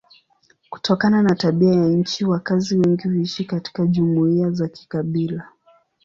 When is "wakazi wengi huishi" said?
2.25-3.45